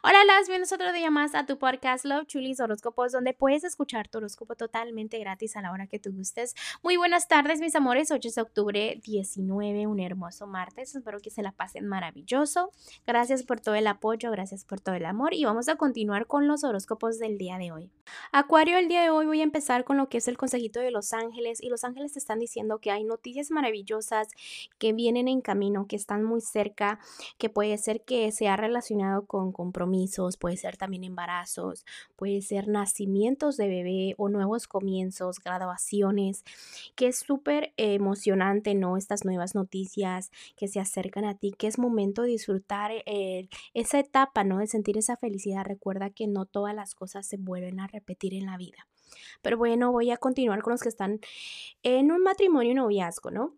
[0.00, 4.06] Hola, las bienvenidos otro día más a tu podcast Love Chulis Horóscopos, donde puedes escuchar
[4.06, 6.54] tu horóscopo totalmente gratis a la hora que tú gustes.
[6.84, 8.12] Muy buenas tardes, mis amores.
[8.12, 10.94] 8 de octubre 19, un hermoso martes.
[10.94, 12.70] Espero que se la pasen maravilloso.
[13.08, 15.34] Gracias por todo el apoyo, gracias por todo el amor.
[15.34, 17.90] Y vamos a continuar con los horóscopos del día de hoy.
[18.30, 20.92] Acuario, el día de hoy voy a empezar con lo que es el consejito de
[20.92, 21.60] los ángeles.
[21.60, 24.28] Y los ángeles te están diciendo que hay noticias maravillosas
[24.78, 27.00] que vienen en camino, que están muy cerca,
[27.36, 29.50] que puede ser que sea relacionado con
[30.38, 31.84] puede ser también embarazos,
[32.16, 36.44] puede ser nacimientos de bebé o nuevos comienzos, graduaciones,
[36.94, 38.96] que es súper emocionante, ¿no?
[38.96, 42.92] Estas nuevas noticias que se acercan a ti, que es momento de disfrutar
[43.74, 44.58] esa etapa, ¿no?
[44.58, 45.64] De sentir esa felicidad.
[45.64, 48.86] Recuerda que no todas las cosas se vuelven a repetir en la vida.
[49.42, 51.20] Pero bueno, voy a continuar con los que están
[51.82, 53.54] en un matrimonio y noviazgo, ¿no?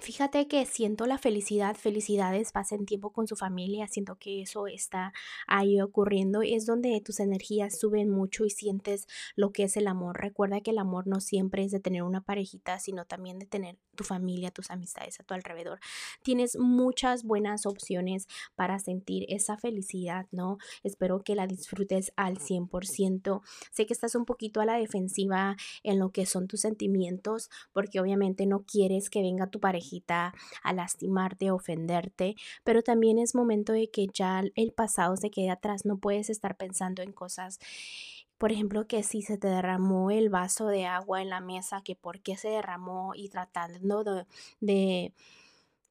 [0.00, 5.12] Fíjate que siento la felicidad, felicidades, pasen tiempo con su familia, siento que eso está
[5.46, 9.06] ahí ocurriendo, es donde tus energías suben mucho y sientes
[9.36, 10.18] lo que es el amor.
[10.18, 13.76] Recuerda que el amor no siempre es de tener una parejita, sino también de tener
[13.94, 15.80] tu familia, tus amistades a tu alrededor.
[16.22, 20.56] Tienes muchas buenas opciones para sentir esa felicidad, ¿no?
[20.82, 23.42] Espero que la disfrutes al 100%.
[23.70, 28.00] Sé que estás un poquito a la defensiva en lo que son tus sentimientos, porque
[28.00, 29.89] obviamente no quieres que venga tu pareja
[30.62, 35.84] a lastimarte, ofenderte, pero también es momento de que ya el pasado se quede atrás,
[35.84, 37.58] no puedes estar pensando en cosas
[38.38, 41.94] por ejemplo, que si se te derramó el vaso de agua en la mesa, que
[41.94, 44.02] por qué se derramó y tratando
[44.60, 45.12] de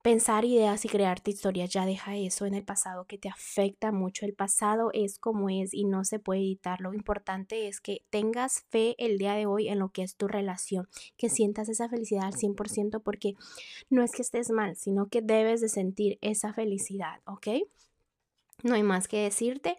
[0.01, 1.69] pensar ideas y crearte historias.
[1.69, 4.25] Ya deja eso en el pasado que te afecta mucho.
[4.25, 6.81] El pasado es como es y no se puede editar.
[6.81, 10.27] Lo importante es que tengas fe el día de hoy en lo que es tu
[10.27, 13.35] relación, que sientas esa felicidad al 100% porque
[13.89, 17.47] no es que estés mal, sino que debes de sentir esa felicidad, ¿ok?
[18.63, 19.77] No hay más que decirte,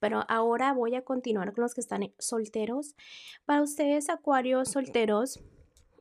[0.00, 2.94] pero ahora voy a continuar con los que están solteros.
[3.46, 5.40] Para ustedes, acuarios solteros,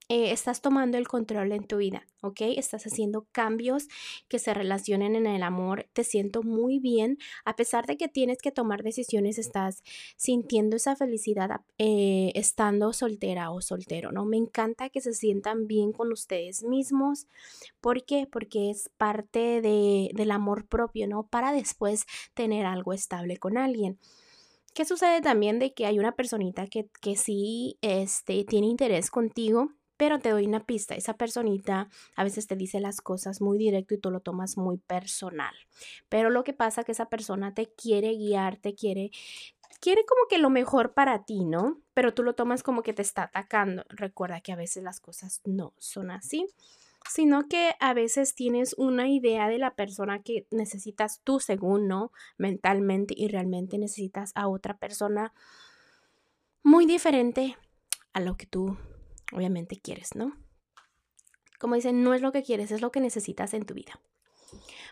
[0.09, 2.41] eh, estás tomando el control en tu vida, ¿ok?
[2.55, 3.87] Estás haciendo cambios
[4.29, 5.87] que se relacionen en el amor.
[5.91, 7.17] Te siento muy bien.
[7.43, 9.83] A pesar de que tienes que tomar decisiones, estás
[10.15, 14.23] sintiendo esa felicidad eh, estando soltera o soltero, ¿no?
[14.23, 17.27] Me encanta que se sientan bien con ustedes mismos.
[17.81, 18.27] ¿Por qué?
[18.31, 21.27] Porque es parte de, del amor propio, ¿no?
[21.27, 23.99] Para después tener algo estable con alguien.
[24.73, 29.71] ¿Qué sucede también de que hay una personita que, que sí este, tiene interés contigo?
[29.97, 33.95] Pero te doy una pista, esa personita a veces te dice las cosas muy directo
[33.95, 35.55] y tú lo tomas muy personal.
[36.07, 39.11] Pero lo que pasa es que esa persona te quiere guiar, te quiere
[39.79, 41.81] quiere como que lo mejor para ti, ¿no?
[41.93, 43.83] Pero tú lo tomas como que te está atacando.
[43.89, 46.47] Recuerda que a veces las cosas no son así,
[47.09, 52.11] sino que a veces tienes una idea de la persona que necesitas tú según, ¿no?
[52.37, 55.33] Mentalmente y realmente necesitas a otra persona
[56.63, 57.57] muy diferente
[58.13, 58.77] a lo que tú
[59.33, 60.33] obviamente quieres, ¿no?
[61.59, 63.99] Como dicen, no es lo que quieres, es lo que necesitas en tu vida.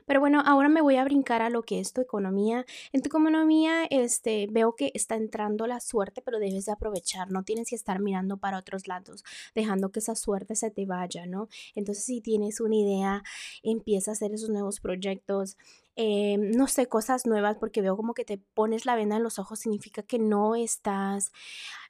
[0.06, 2.66] Pero bueno, ahora me voy a brincar a lo que es tu economía.
[2.92, 7.32] En tu economía, este, veo que está entrando la suerte, pero debes de aprovechar.
[7.32, 9.24] No tienes que estar mirando para otros lados,
[9.56, 11.48] dejando que esa suerte se te vaya, ¿no?
[11.74, 13.24] Entonces, si tienes una idea,
[13.64, 15.58] empieza a hacer esos nuevos proyectos,
[15.96, 19.40] eh, no sé, cosas nuevas, porque veo como que te pones la venda en los
[19.40, 21.32] ojos, significa que no estás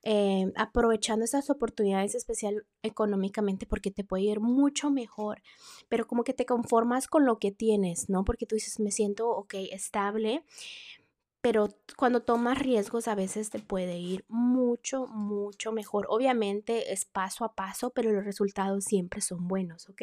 [0.04, 5.42] eh, aprovechando esas oportunidades especial económicamente porque te puede ir mucho mejor,
[5.90, 8.24] pero como que te conformas con lo que tienes, ¿no?
[8.24, 10.44] Porque tú dices, me siento, ok, estable,
[11.46, 16.08] pero cuando tomas riesgos a veces te puede ir mucho, mucho mejor.
[16.10, 20.02] Obviamente es paso a paso, pero los resultados siempre son buenos, ¿ok?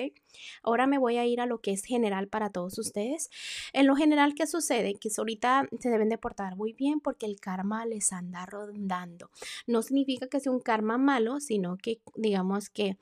[0.63, 3.29] Ahora me voy a ir a lo que es general para todos ustedes.
[3.73, 4.95] En lo general, ¿qué sucede?
[4.95, 9.29] Que ahorita se deben de portar muy bien porque el karma les anda rondando.
[9.67, 12.99] No significa que sea un karma malo, sino que digamos que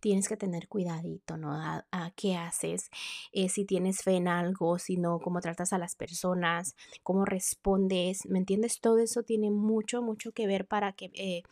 [0.00, 1.52] tienes que tener cuidadito, ¿no?
[1.52, 1.84] A,
[2.16, 2.90] qué haces,
[3.32, 7.83] eh, si tienes fe en algo, si no, cómo tratas a las personas, cómo respondes
[8.28, 8.80] ¿me entiendes?
[8.80, 11.42] Todo eso tiene mucho, mucho que ver para que eh,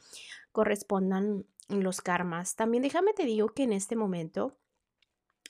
[0.53, 2.57] correspondan los karmas.
[2.57, 4.57] También déjame te digo que en este momento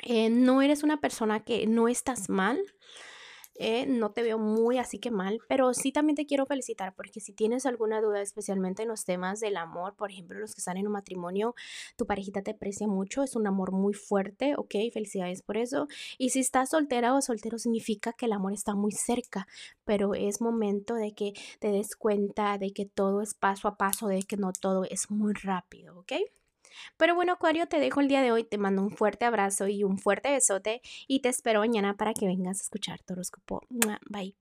[0.03, 2.61] eh, no eres una persona que no estás mal,
[3.57, 7.21] eh, no te veo muy así que mal, pero sí también te quiero felicitar porque
[7.21, 10.77] si tienes alguna duda, especialmente en los temas del amor, por ejemplo, los que están
[10.77, 11.55] en un matrimonio,
[11.97, 15.87] tu parejita te aprecia mucho, es un amor muy fuerte, ok, felicidades por eso.
[16.19, 19.47] Y si estás soltera o soltero, significa que el amor está muy cerca,
[19.85, 24.09] pero es momento de que te des cuenta de que todo es paso a paso,
[24.09, 26.13] de que no todo es muy rápido, ¿ok?
[26.97, 29.85] Pero bueno, Acuario, te dejo el día de hoy, te mando un fuerte abrazo y
[29.85, 33.15] un fuerte besote y te espero mañana para que vengas a escuchar tu.
[34.09, 34.35] Bye.